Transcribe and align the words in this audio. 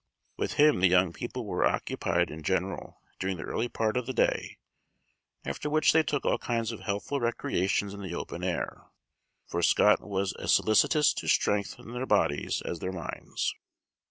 With 0.35 0.53
him 0.53 0.79
the 0.79 0.87
young 0.87 1.13
people 1.13 1.45
were 1.45 1.63
occupied 1.63 2.31
in 2.31 2.41
general 2.41 2.99
during 3.19 3.37
the 3.37 3.43
early 3.43 3.69
part 3.69 3.95
of 3.95 4.07
the 4.07 4.13
day, 4.13 4.57
after 5.45 5.69
which 5.69 5.93
they 5.93 6.01
took 6.01 6.25
all 6.25 6.39
kinds 6.39 6.71
of 6.71 6.79
healthful 6.79 7.19
recreations 7.19 7.93
in 7.93 8.01
the 8.01 8.15
open 8.15 8.43
air; 8.43 8.87
for 9.45 9.61
Scott 9.61 10.01
was 10.01 10.33
as 10.39 10.51
solicitous 10.51 11.13
to 11.13 11.27
strengthen 11.27 11.93
their 11.93 12.07
bodies 12.07 12.63
as 12.65 12.79
their 12.79 12.91
minds. 12.91 13.53